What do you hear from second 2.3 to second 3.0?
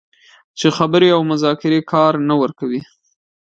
ورکوي